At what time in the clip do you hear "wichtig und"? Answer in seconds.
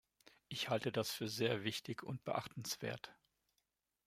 1.63-2.23